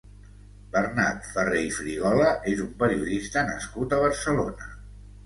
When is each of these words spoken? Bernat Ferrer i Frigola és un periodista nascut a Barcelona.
Bernat 0.75 1.27
Ferrer 1.35 1.61
i 1.65 1.67
Frigola 1.75 2.31
és 2.53 2.63
un 2.65 2.71
periodista 2.79 3.45
nascut 3.51 3.95
a 3.95 4.01
Barcelona. 4.05 4.71